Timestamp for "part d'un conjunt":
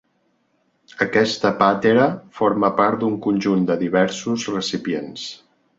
2.81-3.69